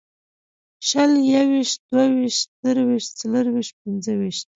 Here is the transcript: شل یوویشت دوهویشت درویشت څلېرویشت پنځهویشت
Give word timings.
شل 0.87 1.11
یوویشت 1.33 1.77
دوهویشت 1.89 2.47
درویشت 2.63 3.09
څلېرویشت 3.19 3.73
پنځهویشت 3.81 4.47